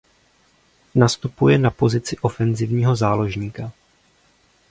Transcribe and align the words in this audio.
Nastupuje 0.95 1.57
na 1.57 1.71
pozici 1.71 2.17
ofenzivního 2.21 2.95
záložníka. 2.95 3.71